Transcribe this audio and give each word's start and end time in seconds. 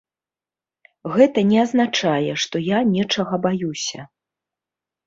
Гэта 1.17 1.39
не 1.51 1.59
азначае, 1.65 2.33
што 2.45 2.55
я 2.71 2.77
нечага 2.97 3.35
баюся. 3.49 4.01